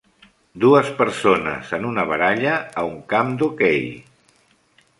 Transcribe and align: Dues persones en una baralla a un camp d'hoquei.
Dues 0.61 0.87
persones 1.01 1.75
en 1.77 1.85
una 1.89 2.05
baralla 2.13 2.55
a 2.81 2.85
un 2.93 2.99
camp 3.13 3.35
d'hoquei. 3.43 3.85